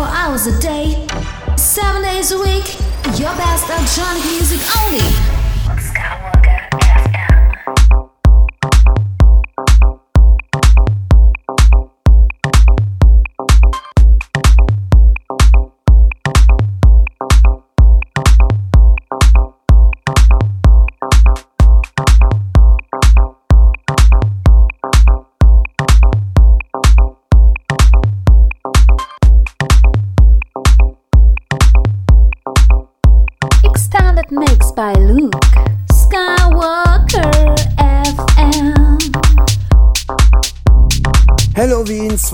[0.00, 1.06] 24 hours a day,
[1.58, 2.78] 7 days a week,
[3.20, 5.39] your best electronic music only.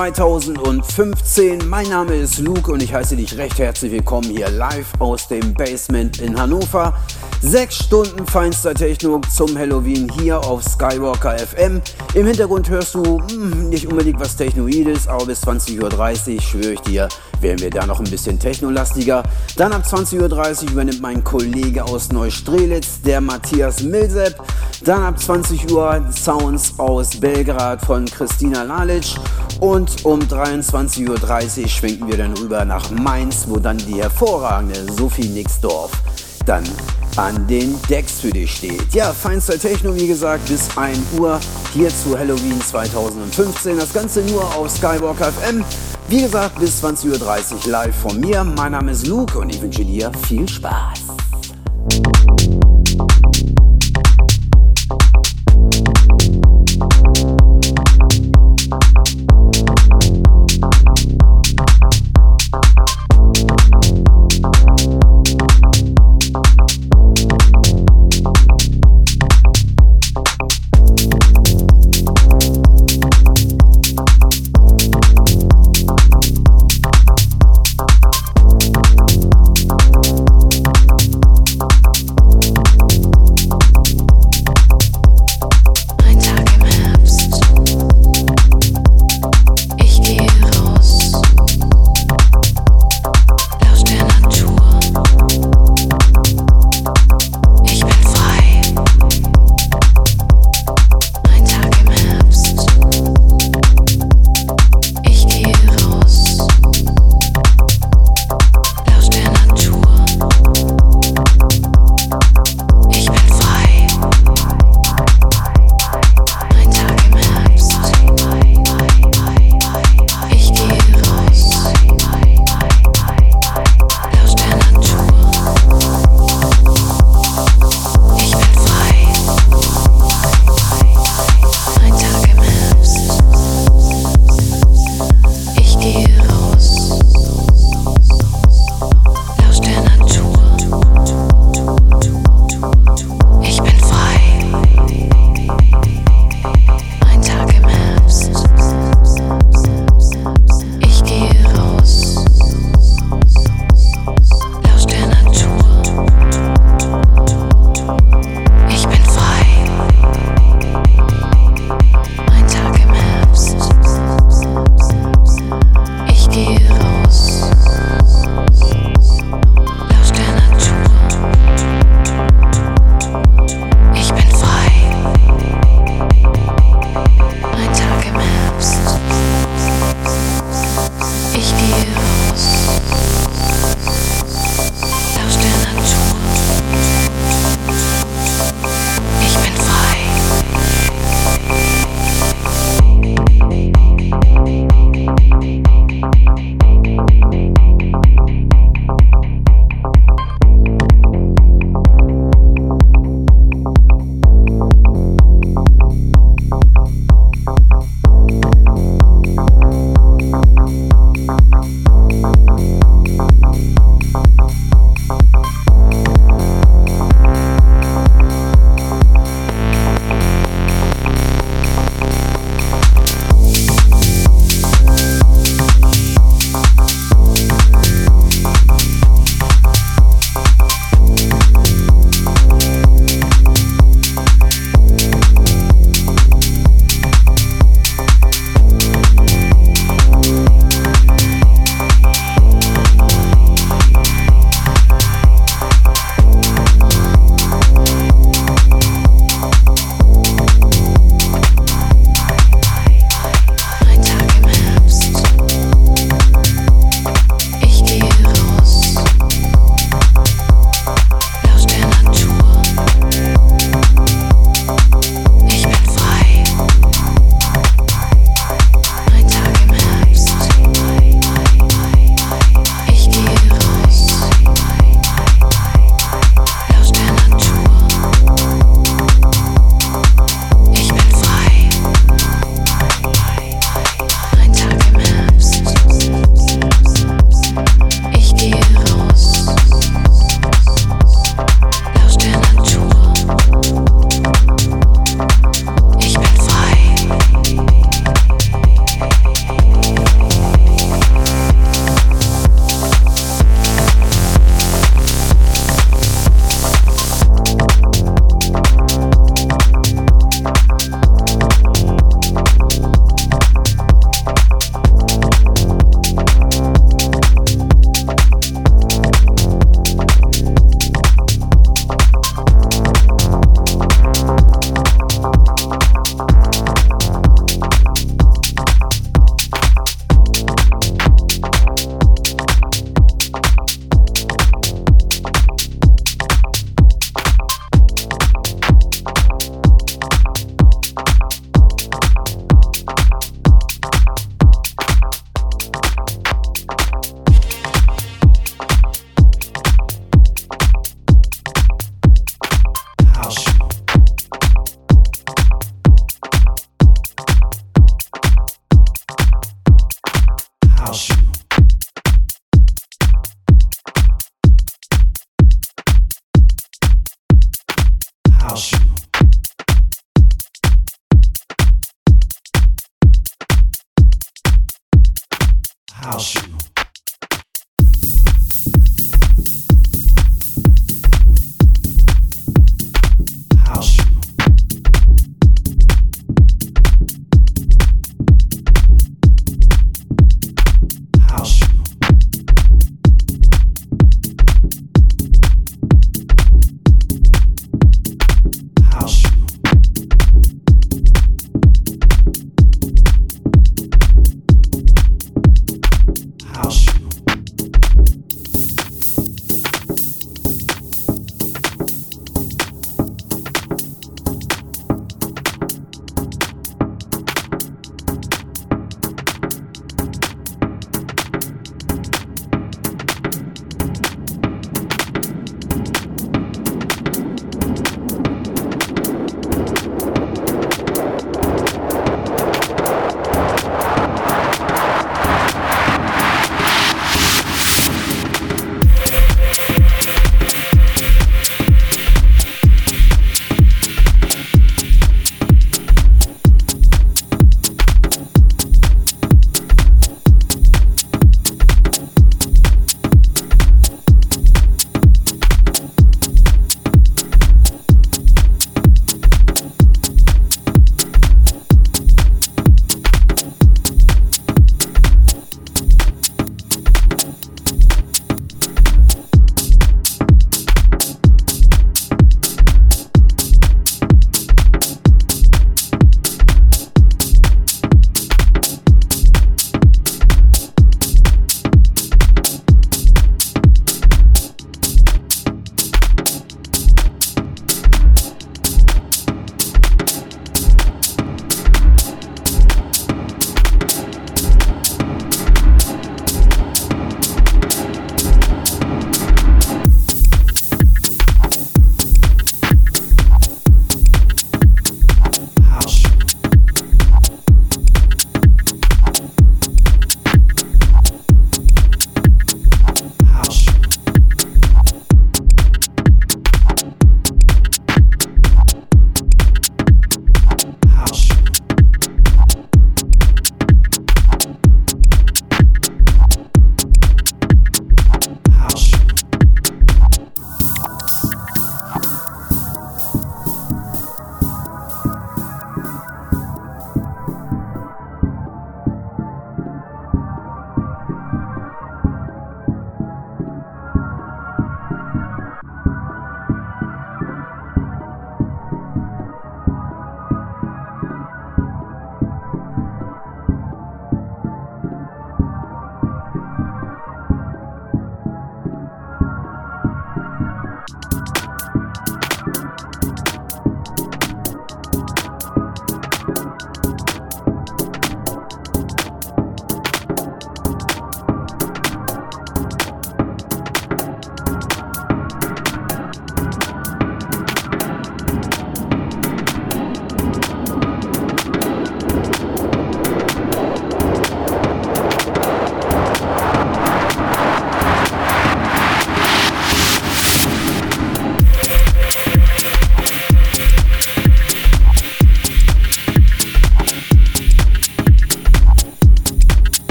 [0.00, 1.68] 2015.
[1.68, 5.52] Mein Name ist Luke und ich heiße dich recht herzlich willkommen hier live aus dem
[5.52, 6.98] Basement in Hannover.
[7.42, 11.80] Sechs Stunden feinster Techno zum Halloween hier auf Skywalker FM.
[12.12, 16.72] Im Hintergrund hörst du mh, hm, nicht unbedingt was Technoides, aber bis 20.30 Uhr schwöre
[16.74, 17.08] ich dir,
[17.40, 19.22] werden wir da noch ein bisschen technolastiger.
[19.56, 24.34] Dann ab 20.30 Uhr übernimmt mein Kollege aus Neustrelitz, der Matthias Milsepp.
[24.84, 29.14] Dann ab 20 Uhr Sounds aus Belgrad von Christina Lalic.
[29.60, 35.28] Und um 23.30 Uhr schwenken wir dann rüber nach Mainz, wo dann die hervorragende Sophie
[35.28, 35.92] Nixdorf
[36.46, 36.64] dann
[37.20, 38.94] an den Decks für dich steht.
[38.94, 41.38] Ja, feinster Techno, wie gesagt, bis 1 Uhr
[41.74, 43.78] hier zu Halloween 2015.
[43.78, 45.62] Das Ganze nur auf Skywalker FM.
[46.08, 48.42] Wie gesagt, bis 20.30 Uhr live von mir.
[48.42, 51.00] Mein Name ist Luke und ich wünsche dir viel Spaß.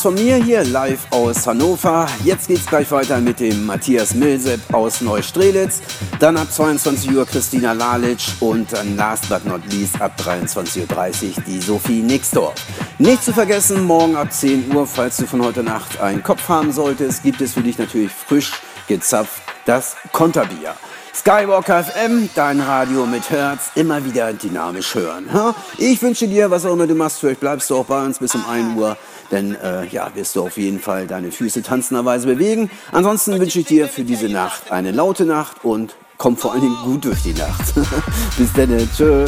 [0.00, 2.06] War's von mir hier live aus Hannover.
[2.24, 5.80] Jetzt geht's gleich weiter mit dem Matthias Milsepp aus Neustrelitz.
[6.18, 11.42] Dann ab 22 Uhr Christina Lalic und dann last but not least ab 23.30 Uhr
[11.46, 12.54] die Sophie Nixdorf.
[12.98, 16.72] Nicht zu vergessen, morgen ab 10 Uhr, falls du von heute Nacht einen Kopf haben
[16.72, 18.52] solltest, gibt es für dich natürlich frisch
[18.88, 20.74] gezapft das Konterbier.
[21.12, 25.28] Skywalker FM, dein Radio mit Herz, immer wieder dynamisch hören.
[25.76, 28.34] Ich wünsche dir, was auch immer du machst, vielleicht bleibst du auch bei uns bis
[28.34, 28.96] um 1 Uhr,
[29.30, 32.70] denn äh, ja, wirst du auf jeden Fall deine Füße tanzenderweise bewegen.
[32.92, 36.76] Ansonsten wünsche ich dir für diese Nacht eine laute Nacht und komm vor allen Dingen
[36.84, 37.74] gut durch die Nacht.
[38.36, 39.26] bis dann, tschö.